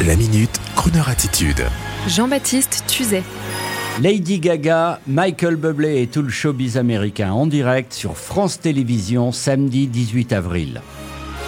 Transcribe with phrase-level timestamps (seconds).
[0.00, 1.64] La minute, Kroneur attitude.
[2.08, 3.22] Jean-Baptiste Tuzet.
[4.00, 9.86] Lady Gaga, Michael Bublé et tout le showbiz américain en direct sur France Télévisions samedi
[9.86, 10.80] 18 avril.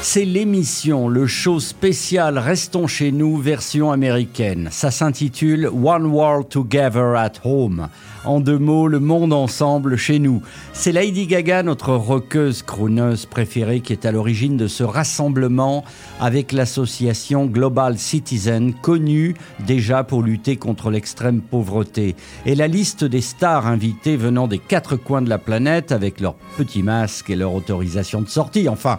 [0.00, 4.68] C'est l'émission, le show spécial Restons chez nous version américaine.
[4.70, 7.88] Ça s'intitule One World Together at Home.
[8.24, 10.42] En deux mots, le monde ensemble chez nous.
[10.72, 15.84] C'est Lady Gaga, notre rockeuse crooneuse préférée, qui est à l'origine de ce rassemblement
[16.20, 19.34] avec l'association Global Citizen, connue
[19.66, 22.16] déjà pour lutter contre l'extrême pauvreté.
[22.46, 26.36] Et la liste des stars invitées venant des quatre coins de la planète avec leurs
[26.56, 28.98] petits masques et leur autorisation de sortie, enfin,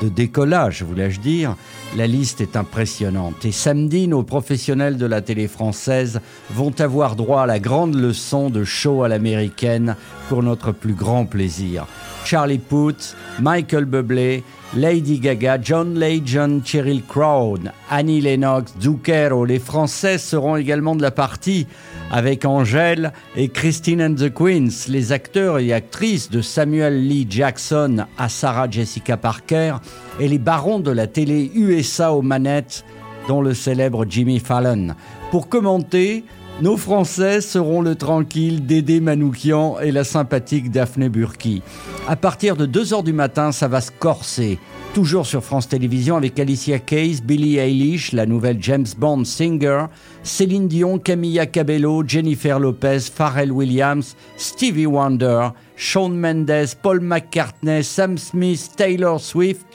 [0.00, 0.08] de
[0.40, 1.54] décollage, voulais-je dire.
[1.98, 3.44] La liste est impressionnante.
[3.44, 8.48] Et samedi, nos professionnels de la télé française vont avoir droit à la grande leçon
[8.48, 9.96] de show à l'américaine
[10.30, 11.86] pour notre plus grand plaisir.
[12.24, 14.42] Charlie Puth, Michael Bublé,
[14.76, 17.58] Lady Gaga, John Legend, Cheryl Crow,
[17.90, 19.44] Annie Lennox, Zucchero.
[19.44, 21.66] Les Français seront également de la partie
[22.12, 28.04] avec Angèle et Christine and the Queens, les acteurs et actrices de Samuel Lee Jackson
[28.16, 29.76] à Sarah Jessica Parker
[30.20, 32.84] et les barons de la télé USA aux manettes,
[33.26, 34.94] dont le célèbre Jimmy Fallon.
[35.30, 36.24] Pour commenter,
[36.62, 41.62] nos Français seront le tranquille Dédé Manoukian et la sympathique Daphné Burki.
[42.06, 44.58] À partir de 2h du matin, ça va se corser.
[44.92, 49.86] Toujours sur France Télévisions avec Alicia Keys, Billie Eilish, la nouvelle James Bond singer,
[50.22, 58.18] Céline Dion, Camilla Cabello, Jennifer Lopez, Pharrell Williams, Stevie Wonder, Shawn Mendes, Paul McCartney, Sam
[58.18, 59.66] Smith, Taylor Swift.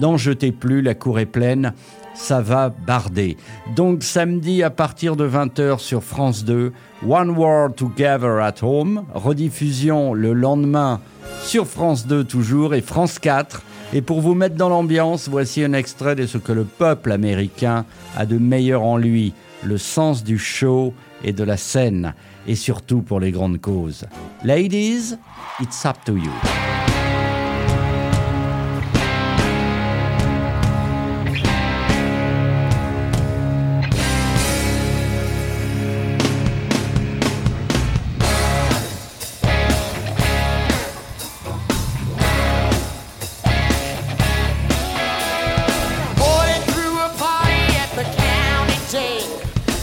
[0.00, 1.72] N'en jetez plus, la cour est pleine
[2.14, 3.36] ça va barder.
[3.74, 6.72] Donc samedi à partir de 20h sur France 2,
[7.06, 11.00] One World Together at Home, rediffusion le lendemain
[11.42, 13.62] sur France 2 toujours et France 4.
[13.92, 17.84] Et pour vous mettre dans l'ambiance, voici un extrait de ce que le peuple américain
[18.16, 20.94] a de meilleur en lui, le sens du show
[21.24, 22.14] et de la scène,
[22.46, 24.06] et surtout pour les grandes causes.
[24.44, 25.16] Ladies,
[25.60, 26.30] it's up to you.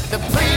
[0.09, 0.56] The pre-